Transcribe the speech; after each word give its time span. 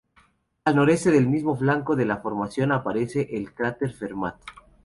Al 0.65 0.77
noroeste 0.77 1.09
en 1.09 1.15
el 1.17 1.29
mismo 1.29 1.55
flanco 1.55 1.95
de 1.95 2.05
la 2.05 2.17
formación 2.17 2.71
aparece 2.71 3.27
el 3.37 3.53
cráter 3.53 3.93
Fermat. 3.93 4.41